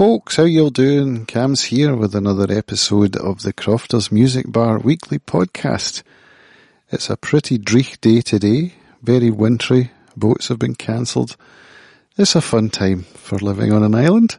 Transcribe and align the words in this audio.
folks, 0.00 0.36
how 0.36 0.44
you 0.44 0.62
all 0.62 0.70
doing? 0.70 1.26
Cams 1.26 1.64
here 1.64 1.94
with 1.94 2.14
another 2.14 2.50
episode 2.50 3.16
of 3.16 3.42
the 3.42 3.52
Crofters 3.52 4.10
Music 4.10 4.50
Bar 4.50 4.78
Weekly 4.78 5.18
Podcast. 5.18 6.02
It's 6.88 7.10
a 7.10 7.18
pretty 7.18 7.58
dreich 7.58 8.00
day 8.00 8.22
today, 8.22 8.72
very 9.02 9.28
wintry, 9.28 9.90
boats 10.16 10.48
have 10.48 10.58
been 10.58 10.74
cancelled. 10.74 11.36
It's 12.16 12.34
a 12.34 12.40
fun 12.40 12.70
time 12.70 13.02
for 13.02 13.36
living 13.40 13.74
on 13.74 13.82
an 13.82 13.94
island. 13.94 14.38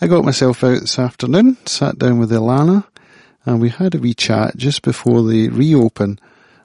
I 0.00 0.06
got 0.06 0.24
myself 0.24 0.64
out 0.64 0.80
this 0.80 0.98
afternoon, 0.98 1.58
sat 1.66 1.98
down 1.98 2.18
with 2.18 2.30
Ealána, 2.30 2.86
and 3.44 3.60
we 3.60 3.68
had 3.68 3.94
a 3.94 3.98
wee 3.98 4.14
chat 4.14 4.56
just 4.56 4.80
before 4.80 5.22
they 5.22 5.48
reopen 5.48 6.18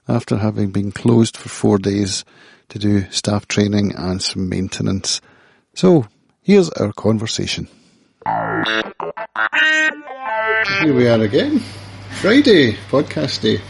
after 0.08 0.38
having 0.38 0.72
been 0.72 0.94
closed 0.94 1.36
for 1.36 1.50
four 1.50 1.78
days 1.78 2.24
to 2.70 2.80
do 2.80 3.02
staff 3.12 3.50
training 3.50 3.94
and 3.96 4.22
some 4.22 4.48
maintenance. 4.48 5.20
So, 5.74 6.08
here's 6.42 6.70
our 6.70 6.94
conversation. 6.94 7.68
Here 10.82 10.94
we 10.94 11.08
are 11.08 11.22
again. 11.22 11.60
Friday, 12.22 12.74
podcast 12.90 13.42
day. 13.42 13.62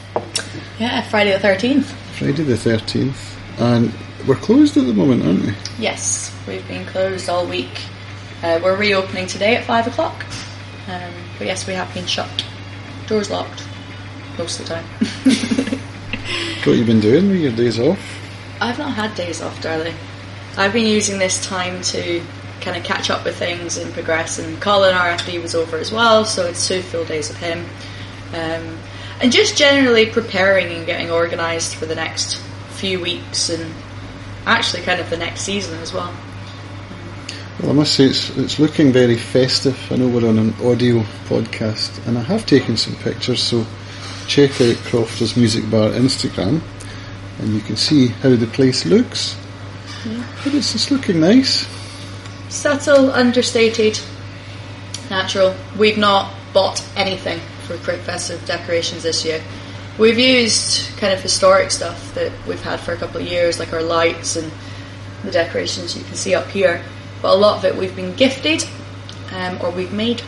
Yeah, 0.79 1.01
Friday 1.09 1.31
the 1.31 1.39
13th. 1.39 1.83
Friday 2.17 2.43
the 2.43 2.53
13th. 2.53 3.35
And 3.59 3.93
we're 4.27 4.35
closed 4.35 4.77
at 4.77 4.85
the 4.85 4.93
moment, 4.93 5.25
aren't 5.25 5.45
we? 5.45 5.53
Yes, 5.79 6.35
we've 6.47 6.67
been 6.67 6.85
closed 6.85 7.27
all 7.29 7.45
week. 7.45 7.81
Uh, 8.43 8.59
we're 8.63 8.77
reopening 8.77 9.27
today 9.27 9.55
at 9.55 9.65
5 9.65 9.87
o'clock. 9.87 10.25
Um, 10.87 11.11
but 11.37 11.47
yes, 11.47 11.67
we 11.67 11.73
have 11.73 11.93
been 11.93 12.05
shut. 12.05 12.45
Doors 13.07 13.29
locked. 13.29 13.63
Most 14.37 14.59
of 14.59 14.67
the 14.67 14.75
time. 14.75 15.79
What 16.67 16.75
have 16.75 16.79
you 16.79 16.85
been 16.85 16.99
doing 16.99 17.29
with 17.29 17.39
your 17.39 17.53
days 17.53 17.79
off? 17.79 17.97
I've 18.59 18.77
not 18.77 18.93
had 18.93 19.15
days 19.15 19.41
off, 19.41 19.61
darling. 19.61 19.95
I've 20.57 20.73
been 20.73 20.85
using 20.85 21.17
this 21.17 21.41
time 21.45 21.81
to 21.83 22.21
kind 22.67 22.77
of 22.77 22.83
catch 22.83 23.09
up 23.09 23.23
with 23.23 23.37
things 23.37 23.77
and 23.77 23.93
progress. 23.93 24.39
And 24.39 24.61
Colin 24.61 24.93
our 24.93 25.07
FD 25.17 25.41
was 25.41 25.55
over 25.55 25.77
as 25.77 25.89
well, 25.89 26.25
so 26.25 26.45
it's 26.45 26.67
two 26.67 26.81
full 26.81 27.05
days 27.05 27.29
with 27.29 27.37
him. 27.37 27.65
Um, 28.33 28.77
and 29.21 29.31
just 29.31 29.57
generally 29.57 30.05
preparing 30.05 30.67
and 30.73 30.85
getting 30.85 31.09
organised 31.09 31.75
for 31.77 31.85
the 31.85 31.95
next 31.95 32.41
few 32.71 32.99
weeks 32.99 33.49
and 33.49 33.73
actually 34.45 34.83
kind 34.83 34.99
of 34.99 35.09
the 35.09 35.15
next 35.15 35.41
season 35.41 35.79
as 35.79 35.93
well. 35.93 36.13
Well, 37.61 37.71
I 37.71 37.73
must 37.73 37.93
say 37.93 38.03
it's, 38.03 38.35
it's 38.37 38.59
looking 38.59 38.91
very 38.91 39.15
festive. 39.15 39.79
I 39.89 39.95
know 39.95 40.09
we're 40.09 40.27
on 40.27 40.37
an 40.37 40.53
audio 40.61 41.03
podcast, 41.29 42.05
and 42.05 42.17
I 42.17 42.21
have 42.21 42.45
taken 42.45 42.75
some 42.75 42.97
pictures, 42.97 43.41
so 43.41 43.65
check 44.27 44.59
out 44.59 44.75
Crofters 44.83 45.37
Music 45.37 45.63
Bar 45.71 45.91
Instagram, 45.91 46.61
and 47.39 47.53
you 47.53 47.61
can 47.61 47.77
see 47.77 48.07
how 48.07 48.35
the 48.35 48.45
place 48.45 48.85
looks. 48.85 49.37
But 50.43 50.53
it's, 50.53 50.75
it's 50.75 50.91
looking 50.91 51.21
nice. 51.21 51.76
Subtle, 52.49 53.11
understated, 53.11 53.99
natural. 55.09 55.55
We've 55.77 55.97
not 55.97 56.33
bought 56.53 56.83
anything 56.95 57.39
for 57.65 57.77
Crick 57.77 57.99
Festive 58.01 58.43
decorations 58.45 59.03
this 59.03 59.25
year. 59.25 59.41
We've 59.97 60.17
used 60.19 60.95
kind 60.97 61.11
of 61.13 61.21
historic 61.21 61.71
stuff 61.71 62.13
that 62.15 62.31
we've 62.47 62.61
had 62.61 62.79
for 62.79 62.93
a 62.93 62.97
couple 62.97 63.19
of 63.19 63.27
years, 63.27 63.59
like 63.59 63.73
our 63.73 63.81
lights 63.81 64.35
and 64.35 64.51
the 65.23 65.31
decorations 65.31 65.97
you 65.97 66.03
can 66.03 66.15
see 66.15 66.35
up 66.35 66.47
here. 66.49 66.83
But 67.21 67.33
a 67.33 67.37
lot 67.37 67.57
of 67.57 67.65
it 67.65 67.75
we've 67.75 67.95
been 67.95 68.13
gifted 68.15 68.63
um, 69.33 69.59
or 69.61 69.71
we've 69.71 69.91
made. 69.91 70.21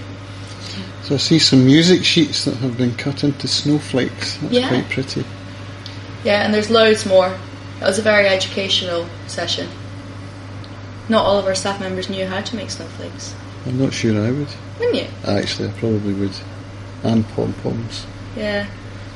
So 1.03 1.15
I 1.15 1.17
see 1.17 1.39
some 1.39 1.65
music 1.65 2.03
sheets 2.03 2.45
that 2.45 2.55
have 2.57 2.77
been 2.77 2.95
cut 2.95 3.23
into 3.23 3.47
snowflakes. 3.47 4.35
That's 4.37 4.53
Yeah. 4.53 4.67
quite 4.67 4.89
pretty. 4.89 5.23
Yeah, 6.23 6.43
and 6.43 6.53
there's 6.53 6.69
loads 6.69 7.05
more. 7.05 7.37
That 7.79 7.87
was 7.87 7.97
a 7.99 8.01
very 8.01 8.27
educational 8.27 9.07
session. 9.27 9.69
Not 11.09 11.25
all 11.25 11.39
of 11.39 11.45
our 11.45 11.55
staff 11.55 11.79
members 11.79 12.09
knew 12.09 12.25
how 12.25 12.41
to 12.41 12.55
make 12.55 12.69
snowflakes. 12.69 13.35
I'm 13.65 13.79
not 13.79 13.93
sure 13.93 14.23
I 14.23 14.31
would. 14.31 14.47
Wouldn't 14.79 14.95
you? 14.95 15.07
Actually, 15.27 15.69
I 15.69 15.71
probably 15.73 16.13
would. 16.13 16.31
And 17.03 17.27
pom 17.29 17.53
poms. 17.63 18.05
Yeah. 18.35 18.67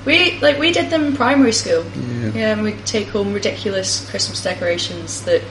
We 0.05 0.39
like 0.39 0.57
we 0.59 0.71
did 0.71 0.89
them 0.89 1.05
in 1.05 1.15
primary 1.15 1.53
school. 1.53 1.85
Yeah. 1.95 2.31
Yeah, 2.33 2.53
and 2.53 2.63
we'd 2.63 2.85
take 2.85 3.07
home 3.09 3.33
ridiculous 3.33 4.09
Christmas 4.09 4.41
decorations 4.43 5.21
that 5.23 5.41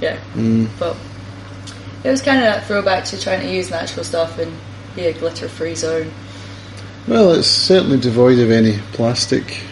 Yeah. 0.00 0.18
Mm. 0.34 0.68
But 0.78 0.96
it 2.04 2.10
was 2.10 2.22
kinda 2.22 2.42
that 2.42 2.66
throwback 2.66 3.04
to 3.06 3.20
trying 3.20 3.40
to 3.40 3.52
use 3.52 3.70
natural 3.70 4.04
stuff 4.04 4.38
and 4.38 4.52
be 4.94 5.06
a 5.06 5.12
glitter 5.12 5.48
free 5.48 5.74
zone. 5.74 6.12
Well, 7.08 7.32
it's 7.32 7.48
certainly 7.48 7.98
devoid 7.98 8.38
of 8.38 8.50
any 8.50 8.78
plastic, 8.92 9.62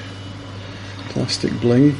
plastic 1.10 1.52
bling, 1.60 1.96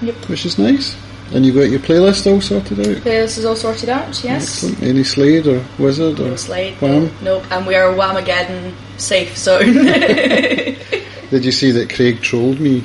Yep. 0.00 0.28
which 0.28 0.44
is 0.46 0.58
nice. 0.58 0.96
And 1.34 1.46
you've 1.46 1.54
got 1.54 1.70
your 1.70 1.80
playlist 1.80 2.30
all 2.30 2.40
sorted 2.40 2.80
out. 2.80 3.04
This 3.04 3.38
is 3.38 3.44
all 3.44 3.56
sorted 3.56 3.88
out, 3.88 4.22
yes. 4.22 4.64
Excellent. 4.64 4.82
Any 4.82 5.04
Slade 5.04 5.46
or 5.46 5.64
Wizard 5.78 6.20
or 6.20 6.28
No 6.28 6.36
Slade. 6.36 6.74
Wham? 6.80 7.10
Nope. 7.22 7.44
And 7.50 7.66
we 7.66 7.74
are 7.74 7.90
a 7.90 7.96
Whamageddon 7.96 8.74
safe 8.98 9.36
zone. 9.36 9.72
Did 11.30 11.44
you 11.44 11.52
see 11.52 11.70
that 11.70 11.92
Craig 11.94 12.20
trolled 12.20 12.60
me 12.60 12.84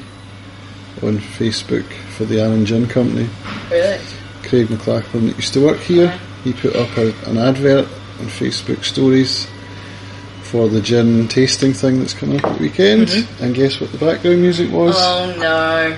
on 1.03 1.17
Facebook 1.17 1.85
for 2.15 2.25
the 2.25 2.39
Arran 2.39 2.65
Gin 2.65 2.87
Company? 2.87 3.27
really? 3.69 3.99
Craig 4.43 4.67
McLachlan 4.67 5.27
that 5.27 5.35
used 5.35 5.53
to 5.53 5.65
work 5.65 5.79
here. 5.79 6.17
He 6.43 6.53
put 6.53 6.75
up 6.75 6.97
a, 6.97 7.13
an 7.29 7.37
advert 7.37 7.85
on 8.19 8.27
Facebook 8.27 8.85
stories 8.85 9.47
for 10.43 10.69
the 10.69 10.81
gin 10.81 11.27
tasting 11.27 11.73
thing 11.73 11.99
that's 11.99 12.13
coming 12.13 12.39
up 12.39 12.45
at 12.45 12.57
the 12.57 12.63
weekend. 12.63 13.07
Mm-hmm. 13.07 13.43
And 13.43 13.55
guess 13.55 13.81
what 13.81 13.91
the 13.91 13.97
background 13.97 14.41
music 14.41 14.71
was? 14.71 14.95
Oh 14.97 15.35
no. 15.37 15.97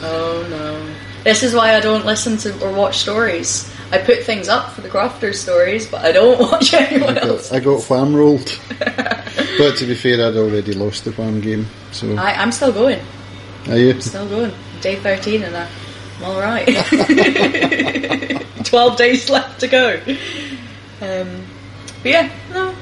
Oh 0.00 0.46
no. 0.48 0.93
This 1.24 1.42
is 1.42 1.54
why 1.54 1.74
I 1.74 1.80
don't 1.80 2.04
listen 2.04 2.36
to 2.38 2.64
or 2.64 2.70
watch 2.72 2.98
stories. 2.98 3.70
I 3.90 3.98
put 3.98 4.24
things 4.24 4.48
up 4.48 4.72
for 4.72 4.82
the 4.82 4.88
Crofters 4.90 5.40
stories, 5.40 5.86
but 5.86 6.04
I 6.04 6.12
don't 6.12 6.38
watch 6.52 6.74
anyone 6.74 7.16
I 7.16 7.22
else. 7.22 7.50
I 7.50 7.60
got 7.60 7.82
wham 7.88 8.14
rolled. 8.14 8.58
but 8.78 9.76
to 9.78 9.86
be 9.86 9.94
fair, 9.94 10.26
I'd 10.26 10.36
already 10.36 10.74
lost 10.74 11.04
the 11.06 11.12
wham 11.12 11.40
game. 11.40 11.66
So, 11.92 12.14
I, 12.16 12.34
I'm 12.34 12.52
still 12.52 12.72
going. 12.72 13.00
are 13.68 13.76
you? 13.76 13.98
Still 14.00 14.28
going. 14.28 14.52
Day 14.82 14.96
13 14.96 15.44
and 15.44 15.56
I'm 15.56 15.68
alright. 16.22 16.66
12 18.66 18.96
days 18.96 19.30
left 19.30 19.60
to 19.60 19.68
go. 19.68 20.00
Um, 21.00 21.46
but 22.02 22.10
yeah, 22.10 22.30
no. 22.52 22.74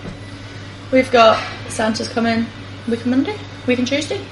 We've 0.90 1.10
got 1.12 1.40
Santa's 1.68 2.08
coming 2.08 2.46
week 2.88 3.04
on 3.04 3.10
Monday, 3.10 3.38
week 3.66 3.78
on 3.78 3.84
Tuesday. 3.84 4.24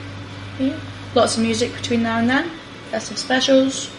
Yeah. 0.59 0.79
Lots 1.15 1.37
of 1.37 1.43
music 1.43 1.73
between 1.75 2.03
now 2.03 2.19
and 2.19 2.29
then. 2.29 2.51
Festive 2.91 3.19
specials, 3.19 3.91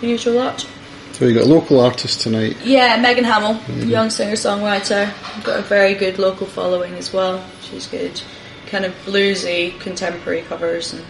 the 0.00 0.08
usual 0.08 0.34
lot. 0.34 0.66
So 1.12 1.24
you 1.24 1.34
got 1.34 1.44
a 1.44 1.48
local 1.48 1.80
artist 1.80 2.20
tonight. 2.20 2.56
Yeah, 2.62 3.00
Megan 3.00 3.24
Hamill, 3.24 3.58
young 3.86 4.10
singer 4.10 4.34
songwriter. 4.34 5.10
Got 5.44 5.60
a 5.60 5.62
very 5.62 5.94
good 5.94 6.18
local 6.18 6.46
following 6.46 6.92
as 6.94 7.12
well. 7.12 7.42
She's 7.62 7.86
good. 7.86 8.20
Kind 8.66 8.84
of 8.84 8.92
bluesy, 9.06 9.78
contemporary 9.80 10.42
covers 10.42 10.92
and 10.92 11.04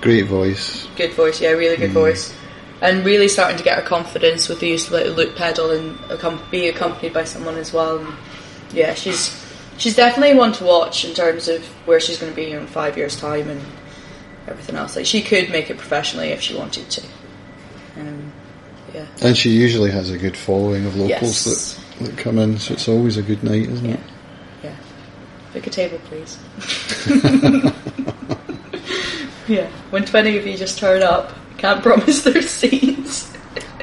Great 0.00 0.22
voice. 0.22 0.88
good 0.96 1.12
voice. 1.12 1.40
Yeah, 1.40 1.50
really 1.50 1.76
good 1.76 1.90
mm. 1.90 1.94
voice. 1.94 2.34
And 2.80 3.04
really 3.04 3.28
starting 3.28 3.58
to 3.58 3.62
get 3.62 3.78
her 3.78 3.86
confidence 3.86 4.48
with 4.48 4.60
the 4.60 4.68
use 4.68 4.86
of 4.86 4.94
like 4.94 5.04
a 5.04 5.10
loop 5.10 5.36
pedal 5.36 5.70
and 5.70 6.40
be 6.50 6.68
accompanied 6.68 7.12
by 7.12 7.24
someone 7.24 7.56
as 7.56 7.72
well. 7.72 7.98
And 7.98 8.14
yeah, 8.72 8.94
she's 8.94 9.38
she's 9.76 9.94
definitely 9.94 10.34
one 10.34 10.52
to 10.54 10.64
watch 10.64 11.04
in 11.04 11.14
terms 11.14 11.48
of 11.48 11.62
where 11.86 12.00
she's 12.00 12.18
going 12.18 12.32
to 12.32 12.36
be 12.36 12.52
in 12.52 12.66
five 12.66 12.96
years' 12.96 13.20
time 13.20 13.50
and 13.50 13.60
everything 14.48 14.76
else. 14.76 14.96
Like 14.96 15.04
she 15.04 15.20
could 15.20 15.50
make 15.50 15.68
it 15.68 15.76
professionally 15.76 16.28
if 16.30 16.40
she 16.40 16.56
wanted 16.56 16.88
to. 16.90 17.02
Um, 17.98 18.32
yeah. 18.94 19.06
And 19.22 19.36
she 19.36 19.50
usually 19.50 19.90
has 19.90 20.10
a 20.10 20.18
good 20.18 20.36
following 20.36 20.84
of 20.86 20.96
locals 20.96 21.46
Yes. 21.46 21.74
that, 21.98 22.06
that 22.06 22.18
come 22.18 22.38
in, 22.38 22.58
so 22.58 22.74
it's 22.74 22.88
always 22.88 23.16
a 23.16 23.22
good 23.22 23.42
night, 23.44 23.68
isn't 23.68 23.84
Yeah. 23.84 23.94
it? 23.94 24.00
Yeah. 24.64 24.74
Book 25.52 25.66
a 25.66 25.70
table, 25.70 26.00
please. 26.06 26.38
yeah. 29.48 29.68
When 29.90 30.04
20 30.04 30.38
of 30.38 30.46
you 30.46 30.56
just 30.56 30.78
turn 30.78 31.02
up, 31.02 31.32
can't 31.58 31.82
promise 31.84 32.22
there's 32.22 32.48
seats. 32.50 33.32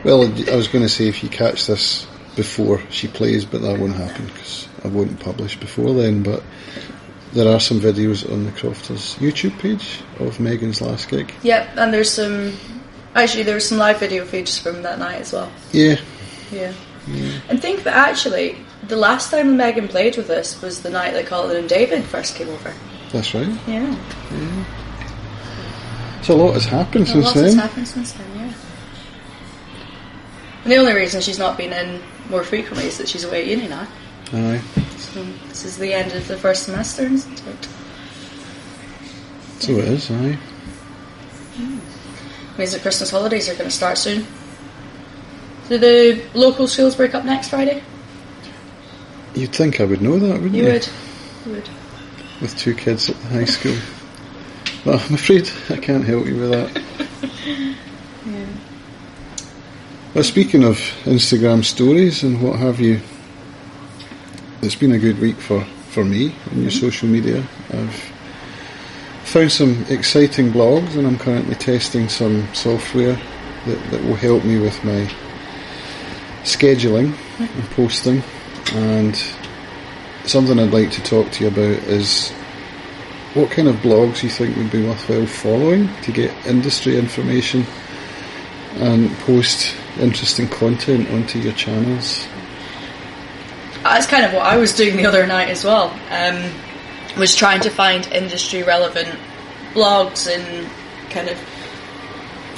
Well, 0.04 0.24
I 0.50 0.56
was 0.56 0.68
going 0.68 0.84
to 0.84 0.90
say 0.90 1.08
if 1.08 1.24
you 1.24 1.30
catch 1.30 1.68
this 1.68 2.06
before 2.36 2.82
she 2.90 3.08
plays, 3.08 3.46
but 3.46 3.62
that 3.62 3.80
won't 3.80 3.96
happen 3.96 4.26
because 4.28 4.68
I 4.84 4.88
won't 4.88 5.20
publish 5.20 5.60
before 5.60 5.94
then. 5.94 6.24
But 6.24 6.44
there 7.34 7.52
are 7.54 7.60
some 7.60 7.80
videos 7.80 8.30
on 8.32 8.46
the 8.46 8.52
Crofters 8.52 9.16
YouTube 9.16 9.58
page 9.60 10.02
of 10.20 10.40
Megan's 10.40 10.82
last 10.82 11.10
gig. 11.10 11.34
Yep, 11.44 11.70
and 11.78 11.94
there's 11.94 12.12
some. 12.12 12.54
Actually, 13.18 13.44
there 13.44 13.56
was 13.56 13.68
some 13.68 13.78
live 13.80 14.00
video 14.00 14.24
feeds 14.26 14.58
from 14.60 14.84
that 14.84 15.00
night 15.00 15.20
as 15.22 15.34
well. 15.34 15.52
Yeah, 15.72 15.96
Yeah. 16.52 16.72
And 17.50 17.62
think 17.62 17.84
that 17.84 17.96
actually, 17.96 18.58
the 18.88 18.96
last 18.98 19.32
time 19.32 19.58
Megan 19.58 19.88
played 19.88 20.18
with 20.18 20.30
us 20.30 20.62
was 20.62 20.82
the 20.84 20.90
night 20.90 21.14
that 21.14 21.26
Colin 21.26 21.58
and 21.58 21.68
David 21.70 22.04
first 22.04 22.36
came 22.36 22.50
over. 22.50 22.74
that's 23.12 23.34
right. 23.34 23.48
Yeah. 23.68 23.96
So 26.22 26.36
a 26.36 26.38
lot 26.38 26.54
has 26.54 26.66
happened 26.66 27.06
A 27.06 27.08
since 27.12 27.26
lot 27.26 27.34
has 27.36 27.56
then. 27.56 27.64
happened 27.68 27.88
since 27.88 28.12
then, 28.12 28.28
yeah. 28.36 28.54
And 30.64 30.72
the 30.74 30.76
only 30.78 30.94
reason 30.94 31.22
she's 31.22 31.40
not 31.40 31.58
been 31.58 31.72
in 31.72 32.02
more 32.30 32.44
frequently 32.44 32.86
is 32.86 32.98
that 32.98 33.08
she's 33.08 33.24
away 33.24 33.42
at 33.42 33.48
uni 33.48 33.68
now. 33.70 33.88
Aye. 34.34 34.62
So 34.98 35.24
this 35.48 35.64
is 35.64 35.78
the 35.78 35.94
end 35.94 36.12
of 36.12 36.28
the 36.28 36.36
first 36.38 36.64
semester, 36.64 37.04
isn't 37.04 37.42
it? 37.48 37.68
So 39.60 39.72
it 39.74 39.86
is, 39.86 40.12
aye. 40.12 40.38
Means 42.58 42.72
that 42.72 42.82
Christmas 42.82 43.12
holidays 43.12 43.50
are 43.50 43.54
going 43.54 43.70
to 43.70 43.76
start 43.76 43.98
soon. 43.98 44.26
Do 45.70 45.78
the 45.78 46.24
local 46.34 46.68
schools 46.68 46.96
break 46.96 47.14
up 47.14 47.26
next 47.26 47.50
Friday? 47.50 47.84
You'd 49.36 49.54
think 49.54 49.80
I 49.80 49.84
would 49.84 50.02
know 50.02 50.18
that, 50.18 50.42
wouldn't 50.42 50.56
you? 50.56 50.66
You 50.66 50.74
would. 50.74 50.90
You 51.46 51.52
would. 51.52 51.70
With 52.42 52.56
two 52.58 52.74
kids 52.74 53.10
at 53.10 53.16
the 53.18 53.28
high 53.28 53.46
school. 53.46 53.78
Well, 54.86 55.00
I'm 55.00 55.16
afraid 55.16 55.50
I 55.70 55.78
can't 55.78 56.06
help 56.06 56.26
you 56.26 56.38
with 56.38 56.52
that. 56.52 56.84
Yeah. 58.26 58.46
Well, 60.14 60.24
speaking 60.26 60.66
of 60.66 60.80
Instagram 61.06 61.64
stories 61.64 62.24
and 62.24 62.44
what 62.44 62.60
have 62.60 62.82
you, 62.82 63.00
it's 64.62 64.76
been 64.76 64.92
a 64.92 65.00
good 65.00 65.18
week 65.20 65.38
for, 65.38 65.64
for 65.92 66.04
me 66.04 66.36
on 66.52 66.62
your 66.62 66.70
mm-hmm. 66.70 66.86
social 66.86 67.08
media. 67.08 67.42
I've 67.70 68.17
found 69.28 69.52
some 69.52 69.86
exciting 69.90 70.52
blogs 70.52 70.96
and 70.96 71.06
I'm 71.06 71.20
currently 71.20 71.56
testing 71.56 72.08
some 72.08 72.48
software 72.54 73.20
that, 73.66 73.92
that 73.92 74.02
will 74.04 74.16
help 74.16 74.46
me 74.46 74.58
with 74.58 74.82
my 74.86 75.06
scheduling 76.44 77.14
and 77.38 77.70
posting. 77.72 78.24
And 78.74 79.22
something 80.26 80.58
I'd 80.58 80.72
like 80.72 80.92
to 80.92 81.04
talk 81.04 81.30
to 81.34 81.44
you 81.44 81.50
about 81.50 81.84
is 81.90 82.32
what 83.34 83.52
kind 83.52 83.68
of 83.68 83.76
blogs 83.78 84.24
you 84.24 84.30
think 84.30 84.56
would 84.56 84.72
be 84.72 84.86
worthwhile 84.86 85.28
following 85.28 85.94
to 86.04 86.12
get 86.14 86.34
industry 86.46 86.98
information 86.98 87.66
and 88.76 89.12
post 89.20 89.76
interesting 90.00 90.48
content 90.48 91.10
onto 91.10 91.38
your 91.40 91.54
channels. 91.54 92.26
That's 93.84 94.08
kind 94.08 94.26
of 94.26 94.34
what 94.34 94.46
I 94.46 94.56
was 94.56 94.74
doing 94.74 94.96
the 94.96 95.06
other 95.06 95.28
night 95.28 95.50
as 95.50 95.66
well. 95.66 95.90
Um, 96.10 96.50
was 97.18 97.36
trying 97.36 97.62
to 97.62 97.70
find 97.70 98.08
industry 98.08 98.64
relevant 98.64 99.20
blogs 99.74 100.28
and 100.28 100.70
kind 101.10 101.30
of, 101.30 101.38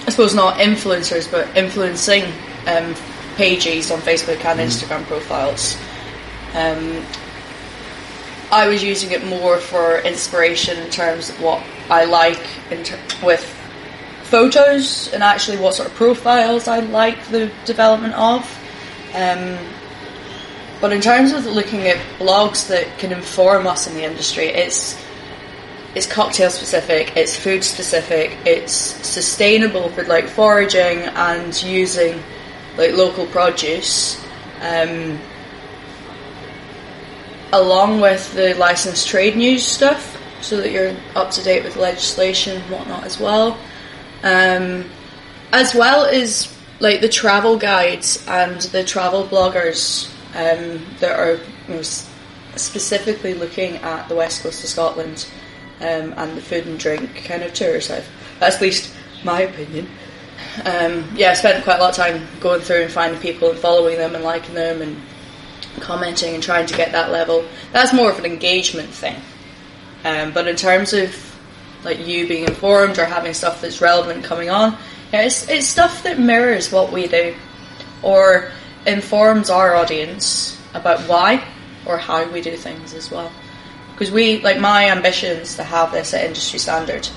I 0.06 0.12
suppose 0.12 0.36
not 0.36 0.58
influencers, 0.58 1.30
but 1.30 1.56
influencing 1.56 2.24
um, 2.68 2.96
pages 3.36 3.92
on 3.92 4.00
Facebook 4.00 4.44
and 4.46 4.60
Instagram 4.60 5.04
profiles. 5.06 5.78
Um, 6.54 7.06
I 8.52 8.68
was 8.68 8.84
using 8.84 9.12
it 9.12 9.24
more 9.26 9.58
for 9.58 10.00
inspiration 10.00 10.78
in 10.78 10.90
terms 10.90 11.30
of 11.30 11.40
what 11.42 11.64
I 11.90 12.06
like 12.06 12.42
in 12.72 12.84
ter- 12.84 13.00
with 13.24 13.44
photos 14.24 15.12
and 15.14 15.24
actually 15.24 15.58
what 15.58 15.76
sort 15.76 15.88
of 15.88 15.96
profiles 15.96 16.68
I 16.68 16.80
like 16.80 17.28
the 17.28 17.52
development 17.66 18.14
of. 18.16 18.42
Um, 19.14 19.58
but 20.82 20.94
in 20.94 21.02
terms 21.02 21.34
of 21.34 21.46
looking 21.46 21.88
at 21.88 21.98
blogs 22.20 22.68
that 22.68 22.98
can 22.98 23.12
inform 23.12 23.68
us 23.68 23.88
in 23.88 23.94
the 23.96 24.04
industry, 24.04 24.48
it's 24.48 25.00
it's 25.96 26.06
cocktail 26.06 26.52
specific, 26.52 27.18
it's 27.18 27.36
food 27.36 27.64
specific, 27.64 28.38
it's 28.46 28.72
sustainable 28.72 29.90
for 29.90 30.04
like 30.04 30.28
foraging 30.28 31.00
and 31.00 31.62
using 31.64 32.22
like 32.78 32.94
local 32.94 33.26
produce. 33.28 34.24
Um, 34.62 35.20
along 37.52 38.00
with 38.00 38.32
the 38.34 38.54
licensed 38.54 39.08
trade 39.08 39.36
news 39.36 39.66
stuff, 39.66 40.18
so 40.42 40.58
that 40.58 40.72
you're 40.72 40.96
up 41.16 41.32
to 41.32 41.44
date 41.44 41.64
with 41.64 41.76
legislation 41.76 42.58
and 42.62 42.72
whatnot 42.72 43.04
as 43.04 43.20
well. 43.20 43.58
Um, 44.24 44.86
as 45.52 45.74
well 45.74 46.06
as 46.06 46.56
like 46.80 47.02
the 47.02 47.10
travel 47.10 47.58
guides 47.58 48.24
and 48.28 48.62
the 48.62 48.84
travel 48.84 49.26
bloggers 49.26 50.14
um, 50.36 50.86
that 51.00 51.18
are 51.18 51.34
you 51.68 51.76
know, 51.76 51.82
specifically 51.82 53.34
looking 53.34 53.76
at 53.78 54.08
the 54.08 54.16
west 54.16 54.44
coast 54.44 54.64
of 54.64 54.70
Scotland 54.70 55.28
um, 55.80 56.14
and 56.18 56.38
the 56.38 56.42
food 56.42 56.68
and 56.68 56.80
drink 56.80 57.24
kind 57.26 57.44
of 57.44 57.54
tours. 57.54 57.90
I've, 57.90 58.08
that's 58.40 58.58
at 58.58 58.62
least 58.62 58.94
my 59.24 59.42
opinion. 59.42 59.88
Um, 60.66 61.10
yeah, 61.16 61.32
I 61.32 61.34
spent 61.34 61.64
quite 61.64 61.78
a 61.78 61.82
lot 61.82 61.92
of 61.92 61.96
time 61.96 62.28
going 62.40 62.62
through 62.62 62.84
and 62.84 62.92
finding 62.92 63.20
people 63.20 63.50
and 63.50 63.58
following 63.58 63.98
them 63.98 64.16
and 64.16 64.24
liking 64.24 64.56
them 64.56 64.82
and 64.82 64.98
commenting 65.80 66.34
and 66.34 66.44
trying 66.44 66.66
to 66.68 66.76
get 66.76 66.92
that 66.92 67.12
level. 67.12 67.46
That's 67.72 67.94
more 67.94 68.12
of 68.12 68.20
an 68.20 68.26
engagement 68.26 68.90
thing. 68.90 69.16
Um, 70.04 70.32
but 70.32 70.48
in 70.48 70.56
terms 70.56 70.94
of 70.94 71.26
like 71.84 72.06
you 72.06 72.28
being 72.28 72.46
informed 72.46 72.98
or 73.00 73.06
having 73.06 73.34
stuff 73.34 73.62
that's 73.62 73.82
relevant 73.82 74.24
coming 74.24 74.50
on, 74.50 74.78
yeah, 75.12 75.24
it's, 75.24 75.50
it's 75.50 75.68
stuff 75.68 76.04
that 76.04 76.20
mirrors 76.20 76.72
what 76.72 76.92
we 76.92 77.08
do 77.08 77.36
or 78.02 78.52
informs 78.86 79.50
our 79.50 79.76
audience 79.76 80.60
about 80.74 81.02
why 81.02 81.44
or 81.86 81.98
how 81.98 82.30
we 82.32 82.42
do 82.42 82.56
things 82.56 82.94
as 82.94 83.10
well. 83.12 83.32
Because 83.94 84.12
we, 84.12 84.42
like 84.42 84.60
my 84.60 84.90
ambition 84.90 85.38
is 85.38 85.56
to 85.58 85.64
have 85.64 85.92
this 85.92 86.14
at 86.14 86.24
industry 86.26 86.60
standard. 86.60 87.08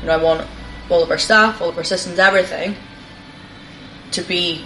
You 0.00 0.06
know, 0.08 0.12
I 0.18 0.22
want 0.22 0.46
all 0.90 1.02
of 1.02 1.10
our 1.10 1.18
staff, 1.18 1.60
all 1.60 1.68
of 1.68 1.76
our 1.78 1.84
systems, 1.84 2.18
everything 2.18 2.74
to 4.12 4.22
be 4.22 4.64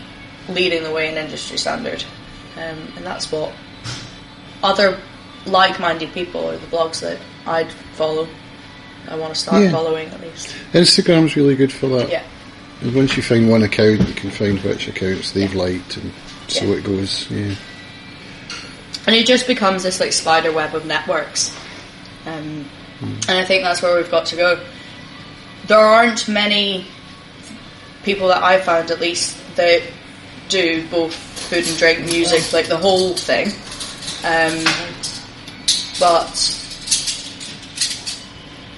leading 0.48 0.82
the 0.84 0.90
way 0.90 1.10
in 1.10 1.16
industry 1.16 1.58
standard. 1.58 2.04
Um, 2.56 2.92
and 2.96 3.04
that's 3.04 3.30
what 3.30 3.52
other 4.62 4.98
like-minded 5.46 6.12
people 6.12 6.40
or 6.42 6.56
the 6.56 6.66
blogs 6.66 7.00
that 7.00 7.18
I'd 7.46 7.70
follow. 7.94 8.28
I 9.08 9.16
want 9.16 9.34
to 9.34 9.40
start 9.40 9.62
Yeah. 9.62 9.70
following 9.70 10.08
at 10.08 10.20
least. 10.20 10.54
Instagram's 10.72 11.36
really 11.36 11.56
good 11.56 11.72
for 11.72 11.86
that. 11.88 12.10
Yeah. 12.10 12.22
And 12.82 12.94
once 12.94 13.16
you 13.16 13.22
find 13.22 13.48
one 13.50 13.62
account, 13.62 14.06
you 14.06 14.14
can 14.14 14.30
find 14.30 14.58
which 14.60 14.88
accounts 14.88 15.32
they've 15.32 15.54
liked, 15.54 15.96
and 15.96 16.12
so 16.50 16.64
Yeah. 16.64 16.74
it 16.76 16.84
goes. 16.84 17.30
Yeah. 17.30 17.54
and 19.06 19.16
it 19.16 19.26
just 19.26 19.46
becomes 19.46 19.82
this 19.82 19.98
like 20.00 20.12
spider 20.12 20.52
web 20.52 20.74
of 20.74 20.84
networks 20.86 21.54
um, 22.26 22.68
and 23.00 23.30
i 23.38 23.44
think 23.44 23.62
that's 23.62 23.80
where 23.82 23.96
we've 23.96 24.10
got 24.10 24.26
to 24.26 24.36
go 24.36 24.60
there 25.66 25.78
aren't 25.78 26.28
many 26.28 26.84
people 28.02 28.28
that 28.28 28.42
i 28.42 28.60
found 28.60 28.90
at 28.90 29.00
least 29.00 29.36
that 29.56 29.82
do 30.48 30.86
both 30.88 31.14
food 31.14 31.66
and 31.66 31.76
drink 31.78 32.00
music 32.06 32.52
like 32.52 32.66
the 32.68 32.76
whole 32.76 33.14
thing 33.14 33.48
um, 34.24 34.64
but 35.98 36.56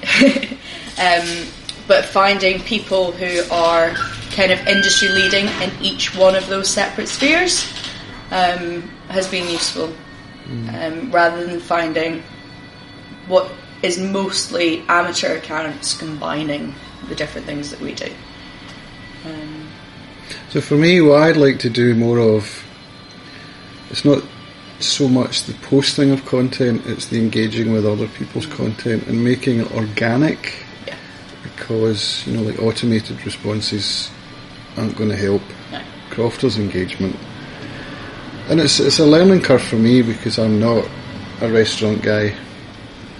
um, 1.00 1.46
but 1.88 2.04
finding 2.04 2.60
people 2.60 3.10
who 3.12 3.42
are 3.50 3.94
kind 4.32 4.50
of 4.52 4.66
industry 4.66 5.08
leading 5.08 5.46
in 5.62 5.70
each 5.80 6.14
one 6.16 6.34
of 6.34 6.46
those 6.48 6.68
separate 6.68 7.08
spheres 7.08 7.70
um, 8.30 8.82
has 9.08 9.28
been 9.28 9.48
useful 9.48 9.92
um, 10.74 11.10
rather 11.10 11.46
than 11.46 11.60
finding 11.60 12.22
what 13.26 13.50
is 13.82 13.98
mostly 13.98 14.84
amateur 14.88 15.36
accounts 15.36 15.96
combining 15.96 16.74
the 17.08 17.14
different 17.14 17.46
things 17.46 17.70
that 17.70 17.80
we 17.80 17.94
do. 17.94 18.10
Um, 19.24 19.68
So 20.50 20.60
for 20.60 20.74
me, 20.74 21.00
what 21.00 21.22
I'd 21.22 21.36
like 21.36 21.58
to 21.60 21.70
do 21.70 21.94
more 21.94 22.18
of, 22.18 22.64
it's 23.90 24.04
not 24.04 24.22
so 24.80 25.08
much 25.08 25.44
the 25.44 25.54
posting 25.54 26.10
of 26.10 26.24
content, 26.24 26.82
it's 26.86 27.06
the 27.06 27.18
engaging 27.18 27.72
with 27.72 27.86
other 27.86 28.08
people's 28.08 28.46
content 28.46 29.06
and 29.06 29.22
making 29.22 29.60
it 29.60 29.70
organic. 29.72 30.64
yeah, 30.86 30.96
Because 31.42 32.26
you 32.26 32.36
know, 32.36 32.42
like 32.42 32.60
automated 32.60 33.24
responses 33.24 34.10
aren't 34.76 34.96
going 34.96 35.10
to 35.10 35.16
help 35.16 35.42
no. 35.70 35.80
crofters 36.10 36.58
engagement. 36.58 37.16
And 38.48 38.60
it's 38.60 38.80
it's 38.80 38.98
a 38.98 39.06
learning 39.06 39.42
curve 39.42 39.62
for 39.62 39.76
me 39.76 40.02
because 40.02 40.38
I'm 40.38 40.58
not 40.58 40.88
a 41.40 41.50
restaurant 41.50 42.02
guy, 42.02 42.34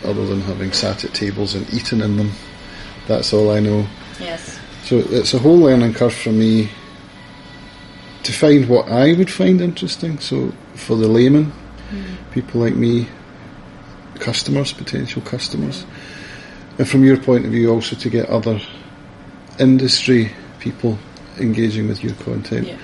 other 0.05 0.27
than 0.27 0.41
having 0.41 0.73
sat 0.73 1.05
at 1.05 1.15
tables 1.15 1.55
and 1.55 1.73
eaten 1.73 2.01
in 2.01 2.17
them. 2.17 2.33
That's 3.07 3.33
all 3.33 3.51
I 3.51 3.61
know. 3.61 3.87
Yes. 4.21 4.59
So 4.85 4.99
it's 4.99 5.35
a 5.35 5.39
whole 5.39 5.59
learning 5.59 5.95
curve 5.95 6.15
for 6.15 6.33
me 6.33 6.71
to 8.25 8.33
find 8.33 8.69
what 8.69 8.89
I 8.89 9.15
would 9.15 9.31
find 9.31 9.61
interesting. 9.61 10.19
So 10.19 10.53
for 10.75 10.97
the 10.97 11.09
layman, 11.09 11.47
hmm. 11.91 12.33
people 12.33 12.61
like 12.61 12.75
me, 12.75 13.09
customers, 14.17 14.73
potential 14.73 15.23
customers, 15.23 15.85
and 16.79 16.89
from 16.89 17.05
your 17.05 17.17
point 17.17 17.45
of 17.45 17.53
view, 17.53 17.71
also 17.71 17.97
to 17.97 18.11
get 18.11 18.29
other 18.29 18.61
industry 19.59 20.33
people 20.59 20.99
engaging 21.39 21.89
with 21.89 22.03
your 22.03 22.15
content. 22.15 22.69
Yeah. 22.69 22.79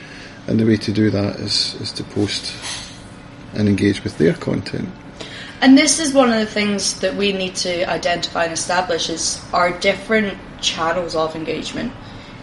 And 0.47 0.59
the 0.59 0.67
way 0.67 0.77
to 0.77 0.93
do 0.93 1.11
that 1.11 1.37
is, 1.37 1.75
is 1.81 1.93
to 1.93 2.05
post 2.05 2.55
and 3.55 3.69
engage 3.69 4.03
with 4.05 4.19
their 4.19 4.35
content. 4.35 4.89
And 5.61 5.77
this 5.77 5.99
is 5.99 6.15
one 6.15 6.33
of 6.33 6.39
the 6.39 6.47
things 6.47 7.01
that 7.01 7.17
we 7.17 7.33
need 7.33 7.57
to 7.57 7.85
identify 7.91 8.45
and 8.45 8.53
establish 8.53 9.11
is 9.11 9.45
our 9.53 9.77
different 9.79 10.39
channels 10.61 11.17
of 11.17 11.35
engagement. 11.35 11.93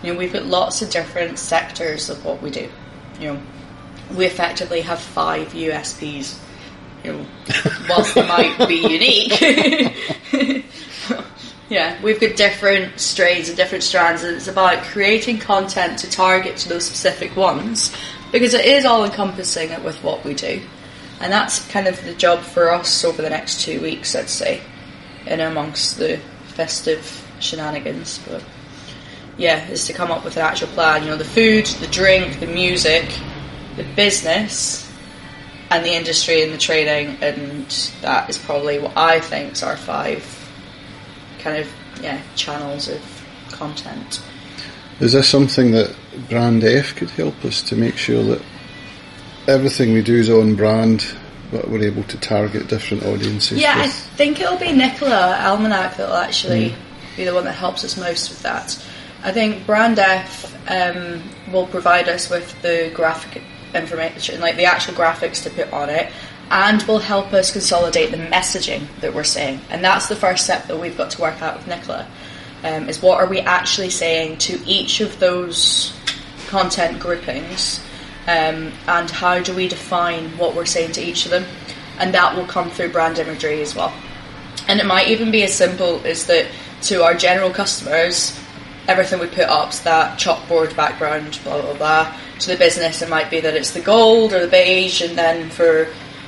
You 0.04 0.14
know, 0.14 0.20
we've 0.20 0.34
got 0.34 0.46
lots 0.46 0.82
of 0.82 0.90
different 0.90 1.40
sectors 1.40 2.10
of 2.10 2.24
what 2.26 2.42
we 2.42 2.52
do. 2.52 2.70
You 3.20 3.34
know, 3.34 3.42
we 4.16 4.26
effectively 4.26 4.82
have 4.82 5.00
five 5.00 5.54
USPs. 5.54 6.38
You 7.04 7.14
know, 7.14 7.26
whilst 7.88 8.16
they 8.16 8.28
might 8.28 8.68
be 8.68 8.76
unique. 8.82 9.32
Yeah, 11.76 12.02
we've 12.02 12.22
got 12.22 12.38
different 12.38 13.02
strains 13.02 13.50
and 13.50 13.58
different 13.58 13.84
strands, 13.84 14.24
and 14.24 14.38
it's 14.38 14.48
about 14.48 14.82
creating 14.86 15.40
content 15.40 16.00
to 16.00 16.10
target 16.10 16.56
to 16.56 16.70
those 16.70 16.86
specific 16.86 17.36
ones 17.36 17.94
because 18.32 18.54
it 18.54 18.64
is 18.64 18.86
all 18.86 19.04
encompassing 19.04 19.84
with 19.84 20.02
what 20.02 20.24
we 20.24 20.34
do. 20.34 20.62
And 21.20 21.34
that's 21.34 21.68
kind 21.68 21.88
of 21.88 22.02
the 22.06 22.14
job 22.14 22.40
for 22.40 22.72
us 22.72 23.04
over 23.04 23.22
the 23.22 23.30
next 23.30 23.60
two 23.60 23.82
weeks, 23.82 24.16
I'd 24.16 24.30
say, 24.30 24.62
in 25.26 25.42
amongst 25.42 25.98
the 25.98 26.18
festive 26.46 27.28
shenanigans. 27.42 28.20
But 28.26 28.42
yeah, 29.36 29.68
is 29.68 29.86
to 29.88 29.94
come 29.94 30.12
up 30.12 30.24
with 30.24 30.38
an 30.38 30.44
actual 30.44 30.70
plan. 30.70 31.04
You 31.04 31.10
know, 31.10 31.18
the 31.18 31.26
food, 31.26 31.66
the 31.66 31.88
drink, 31.88 32.40
the 32.40 32.48
music, 32.48 33.14
the 33.76 33.84
business 33.98 34.90
and 35.70 35.84
the 35.84 35.94
industry 35.94 36.42
and 36.42 36.54
the 36.54 36.58
trading, 36.58 37.18
and 37.22 37.68
that 38.02 38.30
is 38.30 38.38
probably 38.38 38.80
what 38.80 38.96
I 38.96 39.20
think 39.20 39.62
our 39.62 39.76
five 39.76 40.35
kind 41.46 41.58
of 41.62 41.72
yeah 42.02 42.20
channels 42.36 42.90
of 42.90 43.02
content. 43.52 44.22
Is 45.00 45.14
this 45.14 45.30
something 45.30 45.72
that 45.72 45.96
Brand 46.30 46.64
F 46.64 46.96
could 46.96 47.12
help 47.12 47.46
us 47.46 47.62
to 47.64 47.76
make 47.76 47.98
sure 47.98 48.24
that 48.24 48.42
everything 49.48 49.94
we 49.94 50.02
do 50.02 50.16
is 50.16 50.30
on 50.30 50.56
brand, 50.56 51.06
but 51.52 51.70
we're 51.70 51.84
able 51.84 52.04
to 52.04 52.18
target 52.20 52.68
different 52.68 53.04
audiences? 53.04 53.60
Yeah, 53.60 53.76
I 53.78 53.88
think 53.88 54.42
it'll 54.42 54.58
be 54.58 54.72
Nicola 54.72 55.38
Almanac 55.40 55.98
that'll 55.98 56.16
actually 56.16 56.74
be 57.16 57.26
the 57.26 57.34
one 57.34 57.46
that 57.46 57.54
helps 57.54 57.84
us 57.84 57.96
most 57.98 58.30
with 58.30 58.42
that. 58.42 58.84
I 59.24 59.32
think 59.32 59.66
Brand 59.66 60.00
F 60.00 60.54
um, 60.70 61.22
will 61.52 61.68
provide 61.68 62.10
us 62.10 62.30
with 62.30 62.60
the 62.62 62.92
graphic 62.94 63.42
information, 63.74 64.40
like 64.40 64.56
the 64.56 64.66
actual 64.66 64.94
graphics 64.94 65.44
to 65.44 65.50
put 65.50 65.72
on 65.74 65.90
it, 65.90 66.12
and 66.52 66.84
will 66.84 67.00
help 67.00 67.34
us 67.34 67.52
consolidate 67.52 68.12
the 68.12 68.18
messaging 68.18 68.88
that 69.02 69.14
we're 69.14 69.24
saying. 69.24 69.60
And 69.70 69.84
that's 69.84 70.08
the 70.08 70.16
first 70.16 70.44
step 70.44 70.68
that 70.68 70.80
we've 70.80 70.98
got 70.98 71.12
to 71.12 71.22
work 71.22 71.42
out 71.42 71.58
with 71.58 71.68
Nicola. 71.68 72.08
Um, 72.64 72.90
is 72.90 73.02
what 73.02 73.20
are 73.20 73.28
we 73.28 73.42
actually 73.42 73.90
saying 73.90 74.38
to 74.40 74.60
each 74.66 75.02
of 75.02 75.20
those 75.20 75.94
content 76.48 77.00
groupings, 77.00 77.80
um, 78.28 78.72
and 78.88 79.10
how 79.12 79.40
do 79.40 79.54
we 79.54 79.68
define 79.68 80.36
what 80.38 80.56
we're 80.56 80.66
saying 80.66 80.94
to 80.94 81.02
each 81.04 81.26
of 81.26 81.32
them? 81.32 81.46
And 82.00 82.14
that 82.14 82.36
will 82.36 82.48
come 82.48 82.70
through 82.72 82.92
brand 82.92 83.20
imagery 83.20 83.62
as 83.62 83.76
well. 83.76 83.94
And 84.68 84.80
it 84.80 84.86
might 84.86 85.10
even 85.10 85.32
be 85.32 85.44
as 85.44 85.54
simple 85.54 86.02
as 86.06 86.26
that 86.28 86.48
to 86.84 87.04
our 87.04 87.14
general 87.14 87.52
customers, 87.52 88.40
everything 88.88 89.20
we 89.20 89.28
put 89.28 89.48
up's 89.48 89.80
that 89.82 90.18
chalkboard 90.20 90.76
background, 90.76 91.40
blah 91.44 91.62
blah 91.62 91.78
blah. 91.78 92.18
To 92.40 92.48
the 92.50 92.58
business, 92.58 93.02
it 93.02 93.10
might 93.10 93.30
be 93.30 93.40
that 93.42 93.56
it's 93.56 93.72
the 93.72 93.80
gold 93.80 94.34
or 94.34 94.40
the 94.40 94.48
beige, 94.48 95.02
and 95.02 95.18
then 95.18 95.50
for 95.50 95.88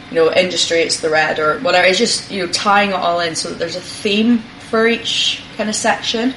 you 0.10 0.16
know 0.16 0.32
industry, 0.32 0.80
it's 0.80 1.00
the 1.00 1.10
red 1.10 1.40
or 1.40 1.60
whatever. 1.60 1.86
It's 1.86 1.98
just 1.98 2.32
you 2.32 2.46
know 2.46 2.52
tying 2.52 2.90
it 2.90 2.96
all 2.96 3.20
in 3.20 3.36
so 3.36 3.50
that 3.50 3.60
there's 3.60 3.76
a 3.76 3.82
theme 3.82 4.40
for 4.70 4.88
each 4.88 5.42
kind 5.56 5.70
of 5.70 5.76
section. 5.76 6.34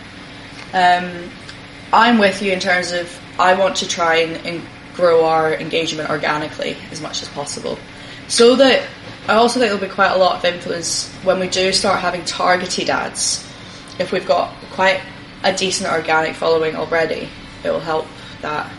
Um, 0.73 1.31
I'm 1.93 2.19
with 2.19 2.43
you 2.43 2.53
in 2.53 2.61
terms 2.61 2.93
of 2.93 3.19
I 3.39 3.55
want 3.55 3.77
to 3.77 3.89
try 3.89 4.17
and, 4.17 4.47
and 4.47 4.63
grow 4.95 5.25
our 5.25 5.55
engagement 5.55 6.11
organically 6.11 6.77
as 6.91 7.01
much 7.01 7.23
as 7.23 7.29
possible, 7.29 7.79
so 8.29 8.57
that 8.57 8.87
I 9.29 9.35
also 9.35 9.61
think 9.61 9.71
there'll 9.71 9.87
be 9.87 9.93
quite 9.93 10.13
a 10.13 10.19
lot 10.19 10.37
of 10.37 10.45
influence 10.45 11.09
when 11.23 11.39
we 11.39 11.49
do 11.49 11.73
start 11.73 12.01
having 12.01 12.25
targeted 12.25 12.91
ads. 12.91 13.47
If 13.99 14.13
we've 14.13 14.27
got 14.27 14.53
quite 14.73 15.01
a 15.45 15.55
decent 15.55 15.91
organic 15.93 16.35
following 16.35 16.75
already, 16.75 17.29
it 17.65 17.71
will 17.71 17.81
help 17.81 18.07
that. 18.43 18.71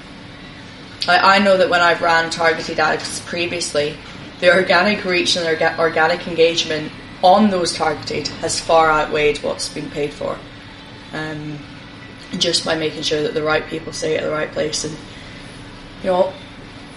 I, 1.07 1.37
I 1.37 1.39
know 1.39 1.57
that 1.57 1.69
when 1.69 1.81
I've 1.81 2.01
ran 2.01 2.29
targeted 2.29 2.79
ads 2.79 3.21
previously, 3.21 3.97
the 4.41 4.53
organic 4.53 5.05
reach 5.05 5.37
and 5.37 5.45
orga- 5.45 5.77
organic 5.79 6.27
engagement 6.27 6.91
on 7.23 7.49
those 7.49 7.73
targeted 7.73 8.27
has 8.27 8.59
far 8.59 8.91
outweighed 8.91 9.37
what's 9.43 9.69
been 9.69 9.89
paid 9.91 10.11
for. 10.11 10.37
Um, 11.13 11.59
just 12.37 12.65
by 12.65 12.75
making 12.75 13.03
sure 13.03 13.21
that 13.23 13.33
the 13.33 13.43
right 13.43 13.65
people 13.67 13.93
stay 13.93 14.17
at 14.17 14.23
the 14.23 14.31
right 14.31 14.51
place. 14.51 14.83
And 14.83 14.97
you 16.03 16.09
know 16.09 16.33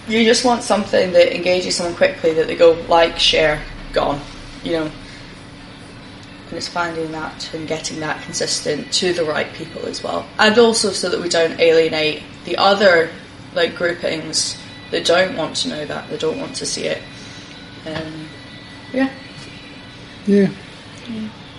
you 0.07 0.23
just 0.23 0.45
want 0.45 0.63
something 0.63 1.13
that 1.13 1.35
engages 1.35 1.77
someone 1.77 1.95
quickly 1.95 2.33
that 2.33 2.47
they 2.47 2.55
go 2.55 2.73
like 2.87 3.17
share 3.19 3.63
gone 3.93 4.21
you 4.63 4.71
know. 4.73 4.91
And 6.49 6.53
it's 6.53 6.67
finding 6.67 7.11
that 7.11 7.53
and 7.53 7.67
getting 7.67 7.99
that 8.01 8.21
consistent 8.23 8.91
to 8.93 9.13
the 9.13 9.23
right 9.23 9.51
people 9.53 9.85
as 9.87 10.03
well. 10.03 10.27
And 10.37 10.57
also 10.59 10.91
so 10.91 11.09
that 11.09 11.19
we 11.19 11.27
don't 11.27 11.59
alienate 11.59 12.21
the 12.43 12.57
other 12.57 13.09
like 13.53 13.75
groupings 13.75 14.57
that 14.91 15.05
don't 15.05 15.35
want 15.35 15.55
to 15.57 15.69
know 15.69 15.85
that 15.85 16.09
they 16.09 16.17
don't 16.17 16.39
want 16.39 16.55
to 16.57 16.65
see 16.65 16.85
it 16.85 17.01
um, 17.87 18.27
yeah 18.93 19.09
yeah. 20.27 20.49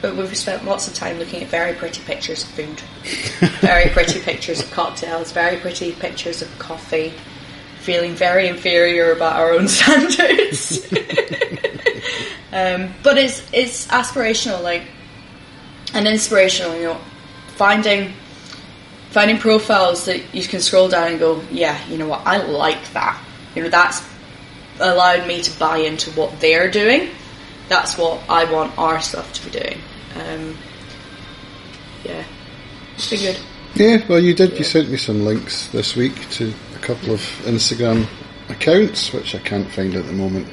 but 0.02 0.16
we've 0.16 0.36
spent 0.36 0.64
lots 0.64 0.88
of 0.88 0.94
time 0.94 1.18
looking 1.18 1.42
at 1.42 1.48
very 1.48 1.74
pretty 1.74 2.02
pictures 2.02 2.42
of 2.42 2.50
food, 2.50 2.80
very 3.60 3.90
pretty 3.90 4.20
pictures 4.20 4.60
of 4.60 4.70
cocktails, 4.70 5.32
very 5.32 5.56
pretty 5.58 5.92
pictures 5.92 6.42
of 6.42 6.58
coffee, 6.58 7.14
feeling 7.78 8.14
very 8.14 8.48
inferior 8.48 9.12
about 9.12 9.36
our 9.36 9.52
own 9.52 9.68
standards. 9.68 10.92
um, 12.52 12.92
but 13.02 13.18
it's 13.18 13.46
it's 13.52 13.86
aspirational, 13.86 14.62
like 14.62 14.82
and 15.94 16.08
inspirational. 16.08 16.74
You 16.76 16.84
know, 16.84 17.00
finding 17.48 18.12
finding 19.10 19.38
profiles 19.38 20.06
that 20.06 20.34
you 20.34 20.42
can 20.42 20.60
scroll 20.60 20.88
down 20.88 21.12
and 21.12 21.18
go, 21.18 21.40
yeah, 21.50 21.78
you 21.88 21.96
know 21.96 22.08
what, 22.08 22.26
I 22.26 22.38
like 22.38 22.92
that. 22.92 23.22
You 23.54 23.62
know, 23.62 23.70
that's 23.70 24.06
allowed 24.80 25.26
me 25.26 25.42
to 25.42 25.58
buy 25.58 25.78
into 25.78 26.10
what 26.12 26.40
they're 26.40 26.70
doing. 26.70 27.10
That's 27.68 27.98
what 27.98 28.22
I 28.28 28.50
want 28.50 28.76
our 28.78 29.00
stuff 29.00 29.32
to 29.34 29.44
be 29.44 29.50
doing. 29.50 29.80
Um, 30.14 30.56
yeah, 32.04 32.24
it's 32.94 33.10
been 33.10 33.20
good. 33.20 33.38
Yeah, 33.74 34.06
well, 34.08 34.20
you 34.20 34.34
did. 34.34 34.56
You 34.56 34.64
sent 34.64 34.88
me 34.90 34.96
some 34.96 35.24
links 35.24 35.68
this 35.68 35.96
week 35.96 36.28
to 36.30 36.52
a 36.74 36.78
couple 36.78 37.12
of 37.12 37.20
Instagram 37.44 38.06
accounts, 38.48 39.12
which 39.12 39.34
I 39.34 39.38
can't 39.38 39.70
find 39.70 39.94
at 39.94 40.06
the 40.06 40.12
moment. 40.12 40.48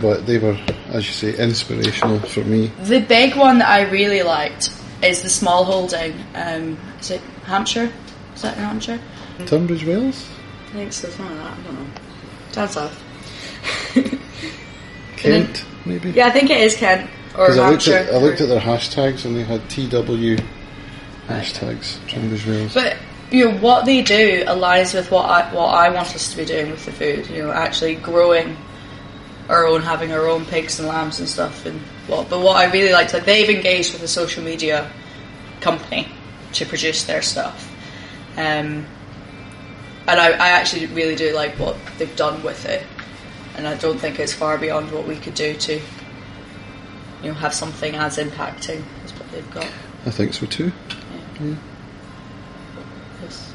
But 0.00 0.26
they 0.26 0.38
were, 0.38 0.58
as 0.88 1.06
you 1.06 1.12
say, 1.12 1.36
inspirational 1.36 2.20
for 2.20 2.42
me. 2.44 2.68
The 2.84 3.00
big 3.00 3.36
one 3.36 3.58
that 3.58 3.68
I 3.68 3.90
really 3.90 4.22
liked 4.22 4.70
is 5.02 5.22
the 5.22 5.28
small 5.28 5.64
holding. 5.64 6.14
Um, 6.34 6.78
is 7.00 7.10
it 7.10 7.20
Hampshire? 7.44 7.92
Is 8.34 8.42
that 8.42 8.56
in 8.56 8.64
Hampshire? 8.64 9.00
Tunbridge 9.46 9.84
Wells? 9.84 10.26
I 10.68 10.72
think 10.72 10.92
so, 10.92 11.08
something 11.08 11.36
like 11.36 11.44
that. 11.44 11.58
I 11.58 11.62
don't 11.62 11.74
know. 11.74 11.90
Down 12.52 12.68
south. 12.68 13.04
Kent, 15.22 15.64
maybe? 15.84 16.10
Yeah, 16.10 16.26
I 16.26 16.30
think 16.30 16.50
it 16.50 16.60
is 16.60 16.76
Kent 16.76 17.08
or 17.36 17.46
Because 17.46 17.58
I 17.58 17.70
looked, 17.70 17.88
at, 17.88 18.14
I 18.14 18.18
looked 18.18 18.40
at 18.40 18.48
their 18.48 18.60
hashtags 18.60 19.24
and 19.24 19.36
they 19.36 19.44
had 19.44 19.68
TW 19.70 20.42
hashtags, 21.28 21.98
Tunbridge 22.08 22.46
Wells. 22.46 22.74
But 22.74 22.96
you 23.30 23.44
know 23.44 23.58
what 23.58 23.84
they 23.84 24.02
do 24.02 24.44
aligns 24.44 24.92
with 24.92 25.10
what 25.10 25.26
I 25.26 25.54
what 25.54 25.68
I 25.68 25.88
want 25.90 26.14
us 26.14 26.32
to 26.32 26.36
be 26.36 26.44
doing 26.44 26.70
with 26.70 26.84
the 26.84 26.92
food. 26.92 27.28
You 27.28 27.44
know, 27.44 27.52
actually 27.52 27.94
growing 27.94 28.56
our 29.50 29.66
own, 29.66 29.82
having 29.82 30.12
our 30.12 30.28
own 30.28 30.46
pigs 30.46 30.78
and 30.78 30.88
lambs 30.88 31.18
and 31.18 31.28
stuff. 31.28 31.66
And 31.66 31.80
what, 32.06 32.30
but 32.30 32.40
what 32.40 32.56
I 32.56 32.70
really 32.72 32.92
liked, 32.92 33.12
like 33.12 33.24
they've 33.24 33.50
engaged 33.50 33.92
with 33.92 34.02
a 34.02 34.08
social 34.08 34.42
media 34.44 34.90
company 35.60 36.08
to 36.52 36.64
produce 36.64 37.04
their 37.04 37.20
stuff. 37.20 37.68
Um, 38.36 38.86
and 40.06 40.18
I, 40.18 40.30
I 40.30 40.48
actually 40.50 40.86
really 40.86 41.16
do 41.16 41.34
like 41.34 41.58
what 41.58 41.76
they've 41.98 42.14
done 42.16 42.42
with 42.42 42.64
it, 42.64 42.84
and 43.60 43.68
I 43.68 43.74
don't 43.74 43.98
think 43.98 44.18
it's 44.18 44.32
far 44.32 44.56
beyond 44.56 44.90
what 44.90 45.06
we 45.06 45.16
could 45.16 45.34
do 45.34 45.54
to, 45.54 45.74
you 45.74 47.28
know, 47.28 47.34
have 47.34 47.52
something 47.52 47.94
as 47.94 48.16
impacting 48.16 48.82
as 49.04 49.12
what 49.12 49.30
they've 49.32 49.50
got. 49.50 49.68
I 50.06 50.10
think 50.10 50.32
so 50.32 50.46
too. 50.46 50.72
Yes. 53.22 53.52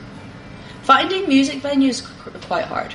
Finding 0.83 1.27
music 1.27 1.63
venues 1.63 2.05
quite 2.43 2.65
hard. 2.65 2.93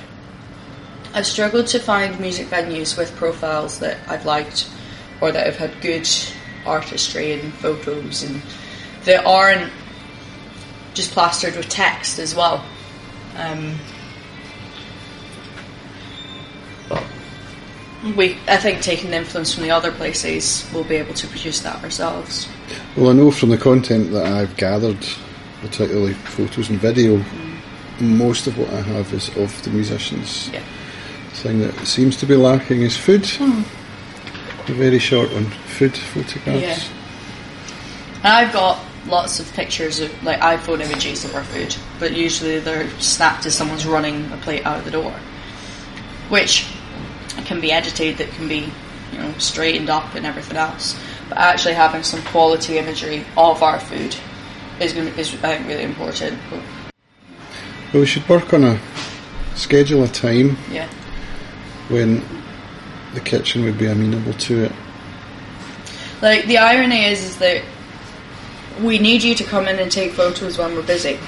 I've 1.13 1.27
struggled 1.27 1.67
to 1.67 1.79
find 1.79 2.17
music 2.17 2.47
venues 2.47 2.97
with 2.97 3.13
profiles 3.17 3.79
that 3.79 3.97
I've 4.07 4.25
liked 4.25 4.69
or 5.19 5.33
that 5.33 5.45
have 5.45 5.57
had 5.57 5.81
good 5.81 6.07
artistry 6.65 7.33
and 7.33 7.53
photos 7.55 8.23
and 8.23 8.41
that 9.03 9.25
aren't 9.25 9.69
just 10.93 11.11
plastered 11.11 11.57
with 11.57 11.67
text 11.67 12.19
as 12.19 12.33
well. 12.33 12.65
Um, 13.35 13.75
we, 18.03 18.37
I 18.47 18.57
think, 18.57 18.81
taking 18.81 19.11
the 19.11 19.17
influence 19.17 19.53
from 19.53 19.63
the 19.63 19.71
other 19.71 19.91
places, 19.91 20.67
we'll 20.73 20.83
be 20.83 20.95
able 20.95 21.13
to 21.13 21.27
produce 21.27 21.59
that 21.61 21.83
ourselves. 21.83 22.49
Well, 22.97 23.09
I 23.09 23.13
know 23.13 23.31
from 23.31 23.49
the 23.49 23.57
content 23.57 24.11
that 24.11 24.25
I've 24.25 24.55
gathered, 24.57 25.05
particularly 25.61 26.13
photos 26.13 26.69
and 26.69 26.79
video, 26.79 27.23
most 27.99 28.47
of 28.47 28.57
what 28.57 28.69
I 28.69 28.81
have 28.81 29.13
is 29.13 29.29
of 29.37 29.61
the 29.63 29.69
musicians. 29.69 30.49
Yeah. 30.49 30.63
The 31.29 31.35
thing 31.37 31.59
that 31.59 31.75
seems 31.85 32.17
to 32.17 32.25
be 32.25 32.35
lacking 32.35 32.81
is 32.81 32.97
food. 32.97 33.25
Hmm. 33.25 33.61
A 34.69 34.73
very 34.73 34.99
short 34.99 35.31
one. 35.31 35.45
Food 35.45 35.95
photographs. 35.95 36.61
Yeah. 36.61 36.97
And 38.23 38.27
I've 38.27 38.53
got 38.53 38.83
lots 39.07 39.39
of 39.39 39.51
pictures 39.53 39.99
of 39.99 40.23
like 40.23 40.39
iPhone 40.39 40.81
images 40.81 41.25
of 41.25 41.35
our 41.35 41.43
food, 41.43 41.75
but 41.99 42.13
usually 42.13 42.59
they're 42.59 42.89
snapped 42.99 43.45
as 43.45 43.55
someone's 43.55 43.85
running 43.85 44.31
a 44.31 44.37
plate 44.37 44.65
out 44.65 44.77
of 44.77 44.85
the 44.85 44.91
door, 44.91 45.11
which 46.29 46.67
can 47.45 47.61
be 47.61 47.71
edited, 47.71 48.17
that 48.17 48.29
can 48.31 48.47
be 48.47 48.71
you 49.11 49.17
know 49.17 49.33
straightened 49.37 49.89
up 49.89 50.15
and 50.15 50.25
everything 50.25 50.57
else. 50.57 50.97
But 51.29 51.37
actually 51.37 51.73
having 51.75 52.03
some 52.03 52.21
quality 52.23 52.77
imagery 52.77 53.25
of 53.37 53.63
our 53.63 53.79
food 53.79 54.15
is 54.79 54.93
going 54.93 55.07
is 55.17 55.33
I 55.35 55.57
think 55.57 55.67
really 55.67 55.83
important. 55.83 56.39
Well, 56.51 58.01
we 58.01 58.05
should 58.05 58.27
work 58.27 58.53
on 58.53 58.63
a 58.63 58.79
schedule 59.55 60.03
a 60.03 60.07
time 60.07 60.57
yeah. 60.71 60.89
when 61.89 62.23
the 63.13 63.19
kitchen 63.19 63.63
would 63.63 63.77
be 63.77 63.85
amenable 63.85 64.33
to 64.33 64.65
it. 64.65 64.71
Like 66.21 66.45
the 66.45 66.57
irony 66.57 67.05
is, 67.05 67.23
is 67.23 67.37
that 67.39 67.63
we 68.81 68.99
need 68.99 69.23
you 69.23 69.35
to 69.35 69.43
come 69.43 69.67
in 69.67 69.79
and 69.79 69.91
take 69.91 70.13
photos 70.13 70.57
when 70.57 70.73
we're 70.75 70.83
busy. 70.83 71.19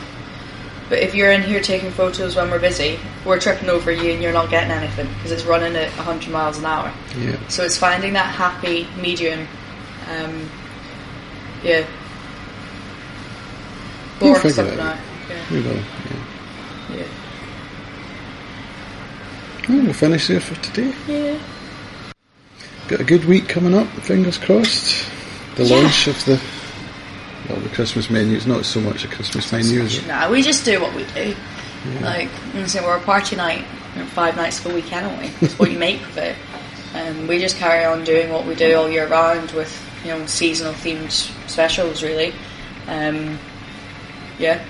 But 0.89 0.99
if 0.99 1.15
you're 1.15 1.31
in 1.31 1.41
here 1.41 1.61
taking 1.61 1.91
photos 1.91 2.35
when 2.35 2.51
we're 2.51 2.59
busy, 2.59 2.99
we're 3.25 3.39
tripping 3.39 3.69
over 3.69 3.91
you 3.91 4.11
and 4.11 4.21
you're 4.21 4.33
not 4.33 4.49
getting 4.49 4.71
anything 4.71 5.07
because 5.15 5.31
it's 5.31 5.43
running 5.45 5.75
at 5.75 5.89
100 5.97 6.29
miles 6.31 6.57
an 6.57 6.65
hour. 6.65 6.93
Yeah. 7.17 7.37
So 7.47 7.63
it's 7.63 7.77
finding 7.77 8.13
that 8.13 8.33
happy 8.35 8.87
medium. 9.01 9.47
Um, 10.09 10.49
yeah. 11.63 11.85
We'll 14.19 14.31
We'll 14.31 14.33
work 14.33 14.41
figure 14.43 14.55
something 14.55 14.79
out. 14.79 14.97
out. 14.97 14.99
Yeah. 15.29 15.43
We 15.51 15.61
will. 15.61 15.75
Yeah. 15.75 16.95
Yeah. 16.97 17.03
Well, 19.69 19.83
we'll 19.85 19.93
finish 19.93 20.27
there 20.27 20.39
for 20.41 20.55
today. 20.61 20.93
Yeah. 21.07 21.39
Got 22.89 22.99
a 22.99 23.03
good 23.05 23.23
week 23.25 23.47
coming 23.47 23.73
up. 23.73 23.87
Fingers 24.03 24.37
crossed. 24.37 25.05
The 25.55 25.63
Yeah. 25.63 25.75
launch 25.77 26.07
of 26.07 26.25
the 26.25 26.37
well, 27.49 27.59
the 27.59 27.69
Christmas 27.69 28.09
menu. 28.09 28.35
It's 28.35 28.45
not 28.45 28.65
so 28.65 28.79
much 28.79 29.03
a 29.03 29.07
Christmas 29.07 29.51
menu, 29.51 29.81
is 29.81 29.97
it? 29.97 30.07
Nah, 30.07 30.29
we 30.29 30.41
just 30.41 30.65
do 30.65 30.79
what 30.79 30.93
we 30.95 31.05
do. 31.13 31.35
Like, 32.01 32.29
I'm 32.53 32.83
we're 32.83 32.95
a 32.95 33.01
party 33.01 33.35
night, 33.35 33.65
five 34.11 34.37
nights 34.37 34.65
a 34.65 34.73
week 34.73 34.91
anyway. 34.93 35.31
It's 35.41 35.59
what 35.59 35.69
you 35.69 35.77
make 35.77 36.01
of 36.01 36.17
it. 36.17 36.35
And 36.93 37.27
we 37.27 37.39
just 37.39 37.57
carry 37.57 37.83
on 37.83 38.03
doing 38.03 38.31
what 38.31 38.45
we 38.45 38.55
do 38.55 38.75
all 38.75 38.89
year 38.89 39.07
round 39.07 39.51
with, 39.51 39.83
you 40.03 40.11
know, 40.11 40.25
seasonal 40.25 40.73
themed 40.73 41.11
specials, 41.49 42.01
really. 42.01 42.33
Um, 42.87 43.37
yeah. 44.39 44.63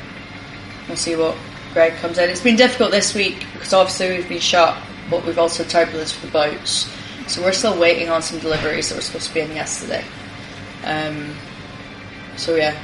We'll 0.88 0.98
see 0.98 1.16
what 1.16 1.38
Greg 1.74 1.94
comes 1.96 2.18
in. 2.18 2.30
It's 2.30 2.42
been 2.42 2.56
difficult 2.56 2.92
this 2.92 3.14
week 3.14 3.46
because 3.54 3.74
obviously 3.74 4.18
we've 4.18 4.30
been 4.30 4.40
shut, 4.40 4.76
but 5.10 5.24
we've 5.26 5.38
also 5.38 5.64
turbulence 5.64 6.12
for 6.12 6.26
the 6.26 6.32
boats. 6.32 6.92
So 7.28 7.42
we're 7.42 7.54
still 7.54 7.80
waiting 7.80 8.10
on 8.10 8.22
some 8.22 8.40
deliveries 8.40 8.90
that 8.90 8.96
were 8.96 9.02
supposed 9.02 9.28
to 9.28 9.34
be 9.34 9.42
in 9.42 9.52
yesterday. 9.52 10.04
Um, 10.84 11.36
so 12.38 12.56
yeah, 12.56 12.76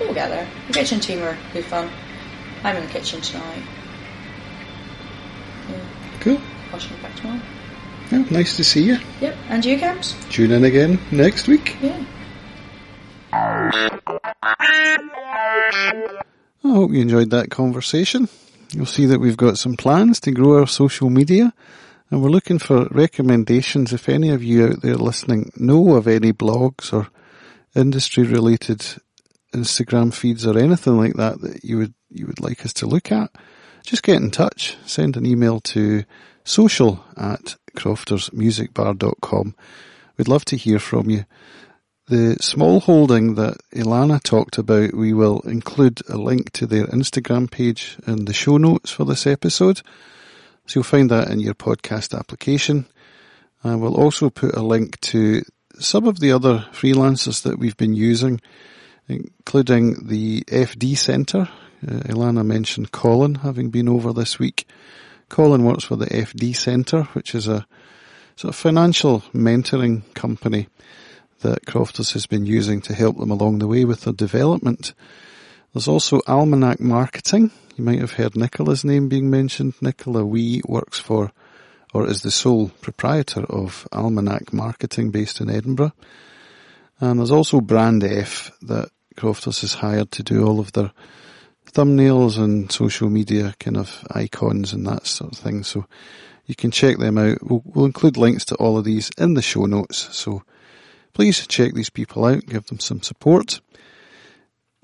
we'll 0.00 0.14
get 0.14 0.28
there. 0.28 0.46
The 0.68 0.72
kitchen 0.74 1.00
team 1.00 1.22
are 1.22 1.36
be 1.52 1.62
fun. 1.62 1.88
I'm 2.62 2.76
in 2.76 2.84
the 2.86 2.90
kitchen 2.92 3.20
tonight. 3.20 3.62
Yeah, 5.70 5.78
Cool. 6.20 6.40
washing 6.72 6.96
back 7.02 7.14
tomorrow. 7.16 7.40
Yeah, 8.10 8.24
nice 8.30 8.56
to 8.56 8.64
see 8.64 8.82
you. 8.84 8.98
Yep, 9.20 9.36
and 9.48 9.64
you, 9.64 9.78
Cams? 9.78 10.14
Tune 10.30 10.50
in 10.52 10.64
again 10.64 10.98
next 11.10 11.46
week. 11.48 11.76
Yeah. 11.80 12.04
I 16.62 16.68
hope 16.68 16.92
you 16.92 17.00
enjoyed 17.00 17.30
that 17.30 17.50
conversation. 17.50 18.28
You'll 18.72 18.86
see 18.86 19.06
that 19.06 19.20
we've 19.20 19.36
got 19.36 19.58
some 19.58 19.76
plans 19.76 20.20
to 20.20 20.32
grow 20.32 20.58
our 20.60 20.66
social 20.66 21.10
media 21.10 21.52
and 22.10 22.22
we're 22.22 22.30
looking 22.30 22.58
for 22.58 22.86
recommendations 22.90 23.92
if 23.92 24.08
any 24.08 24.30
of 24.30 24.42
you 24.42 24.66
out 24.68 24.82
there 24.82 24.96
listening 24.96 25.50
know 25.56 25.94
of 25.94 26.06
any 26.08 26.32
blogs 26.32 26.92
or 26.92 27.08
industry 27.74 28.24
related 28.24 28.84
Instagram 29.52 30.12
feeds 30.12 30.46
or 30.46 30.58
anything 30.58 30.96
like 30.96 31.14
that 31.14 31.40
that 31.40 31.64
you 31.64 31.78
would 31.78 31.94
you 32.10 32.26
would 32.26 32.40
like 32.40 32.64
us 32.64 32.72
to 32.74 32.86
look 32.86 33.10
at. 33.12 33.30
Just 33.84 34.02
get 34.02 34.16
in 34.16 34.30
touch. 34.30 34.76
Send 34.86 35.16
an 35.16 35.26
email 35.26 35.60
to 35.60 36.04
social 36.44 37.04
at 37.16 37.56
croftersmusicbar.com. 37.76 39.54
We'd 40.16 40.28
love 40.28 40.44
to 40.46 40.56
hear 40.56 40.78
from 40.78 41.10
you. 41.10 41.24
The 42.06 42.36
small 42.40 42.80
holding 42.80 43.34
that 43.36 43.56
Ealána 43.74 44.22
talked 44.22 44.58
about, 44.58 44.92
we 44.94 45.12
will 45.12 45.40
include 45.40 46.02
a 46.08 46.16
link 46.18 46.52
to 46.52 46.66
their 46.66 46.86
Instagram 46.86 47.50
page 47.50 47.96
in 48.06 48.26
the 48.26 48.34
show 48.34 48.58
notes 48.58 48.90
for 48.90 49.04
this 49.04 49.26
episode. 49.26 49.78
So 50.66 50.78
you'll 50.78 50.84
find 50.84 51.10
that 51.10 51.30
in 51.30 51.40
your 51.40 51.54
podcast 51.54 52.16
application. 52.16 52.86
We'll 53.64 53.96
also 53.96 54.28
put 54.30 54.54
a 54.54 54.62
link 54.62 55.00
to 55.00 55.42
some 55.78 56.06
of 56.06 56.20
the 56.20 56.32
other 56.32 56.66
freelancers 56.72 57.42
that 57.42 57.58
we've 57.58 57.76
been 57.76 57.94
using, 57.94 58.40
including 59.08 60.06
the 60.06 60.42
FD 60.42 60.96
Centre. 60.96 61.48
Uh, 61.86 62.00
Ealána 62.08 62.44
mentioned 62.44 62.92
Colin 62.92 63.36
having 63.36 63.70
been 63.70 63.88
over 63.88 64.12
this 64.12 64.38
week. 64.38 64.66
Colin 65.28 65.64
works 65.64 65.84
for 65.84 65.96
the 65.96 66.06
FD 66.06 66.54
Centre, 66.56 67.04
which 67.14 67.34
is 67.34 67.48
a 67.48 67.66
sort 68.36 68.54
of 68.54 68.56
financial 68.56 69.20
mentoring 69.32 70.02
company 70.14 70.68
that 71.40 71.66
Crofters 71.66 72.12
has 72.12 72.26
been 72.26 72.46
using 72.46 72.80
to 72.82 72.94
help 72.94 73.18
them 73.18 73.30
along 73.30 73.58
the 73.58 73.68
way 73.68 73.84
with 73.84 74.02
their 74.02 74.12
development. 74.12 74.94
There's 75.72 75.88
also 75.88 76.20
Almanac 76.26 76.80
Marketing. 76.80 77.50
You 77.76 77.84
might 77.84 78.00
have 78.00 78.12
heard 78.12 78.36
Nicola's 78.36 78.84
name 78.84 79.08
being 79.08 79.28
mentioned. 79.28 79.74
Nicola 79.80 80.24
Wee 80.24 80.62
works 80.66 80.98
for, 80.98 81.32
or 81.94 82.08
is 82.08 82.22
the 82.22 82.30
sole 82.30 82.70
proprietor 82.80 83.44
of 83.44 83.86
Almanac 83.92 84.52
Marketing 84.52 85.10
based 85.10 85.40
in 85.40 85.48
Edinburgh. 85.48 85.92
And 87.00 87.20
there's 87.20 87.30
also 87.30 87.60
Brand 87.60 88.02
F 88.02 88.50
that 88.62 88.90
Crofters 89.16 89.60
has 89.60 89.74
hired 89.74 90.10
to 90.12 90.24
do 90.24 90.44
all 90.44 90.58
of 90.58 90.72
their 90.72 90.90
thumbnails 91.72 92.36
and 92.36 92.70
social 92.70 93.08
media 93.08 93.54
kind 93.60 93.76
of 93.76 94.04
icons 94.10 94.72
and 94.72 94.86
that 94.86 95.06
sort 95.06 95.32
of 95.32 95.38
thing. 95.38 95.62
So 95.62 95.86
you 96.46 96.56
can 96.56 96.72
check 96.72 96.98
them 96.98 97.16
out. 97.16 97.38
We'll, 97.42 97.62
we'll 97.64 97.86
include 97.86 98.16
links 98.16 98.44
to 98.46 98.56
all 98.56 98.76
of 98.76 98.84
these 98.84 99.10
in 99.16 99.34
the 99.34 99.42
show 99.42 99.64
notes. 99.64 100.08
So 100.16 100.42
please 101.12 101.46
check 101.46 101.74
these 101.74 101.90
people 101.90 102.24
out, 102.24 102.46
give 102.46 102.66
them 102.66 102.80
some 102.80 103.02
support. 103.02 103.60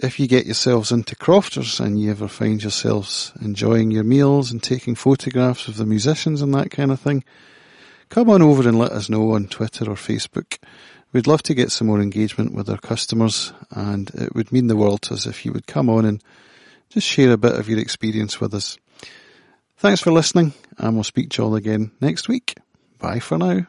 If 0.03 0.19
you 0.19 0.27
get 0.27 0.47
yourselves 0.47 0.93
into 0.93 1.15
crofters 1.15 1.79
and 1.79 2.01
you 2.01 2.11
ever 2.11 2.27
find 2.27 2.63
yourselves 2.63 3.33
enjoying 3.43 3.91
your 3.91 4.03
meals 4.03 4.51
and 4.51 4.63
taking 4.63 4.95
photographs 4.95 5.69
of 5.69 5.77
the 5.77 5.85
musicians 5.85 6.41
and 6.41 6.55
that 6.55 6.71
kind 6.71 6.91
of 6.91 6.99
thing, 6.99 7.23
come 8.09 8.31
on 8.31 8.41
over 8.41 8.67
and 8.67 8.79
let 8.79 8.93
us 8.93 9.11
know 9.11 9.33
on 9.33 9.47
Twitter 9.47 9.85
or 9.91 9.97
Facebook. 9.97 10.57
We'd 11.13 11.27
love 11.27 11.43
to 11.43 11.55
get 11.55 11.71
some 11.71 11.89
more 11.89 12.01
engagement 12.01 12.55
with 12.55 12.71
our 12.71 12.79
customers 12.79 13.53
and 13.73 14.09
it 14.15 14.35
would 14.35 14.51
mean 14.51 14.69
the 14.69 14.77
world 14.77 15.03
to 15.03 15.15
us 15.15 15.27
if 15.27 15.45
you 15.45 15.53
would 15.53 15.67
come 15.67 15.91
on 15.91 16.07
and 16.07 16.25
just 16.89 17.07
share 17.07 17.33
a 17.33 17.37
bit 17.37 17.57
of 17.57 17.69
your 17.69 17.79
experience 17.79 18.41
with 18.41 18.55
us. 18.55 18.79
Thanks 19.77 20.01
for 20.01 20.13
listening 20.13 20.55
and 20.79 20.95
we'll 20.95 21.05
speak 21.05 21.29
to 21.31 21.43
you 21.43 21.49
all 21.49 21.57
again 21.57 21.91
next 22.01 22.27
week. 22.27 22.55
Bye 22.99 23.19
for 23.19 23.37
now. 23.37 23.67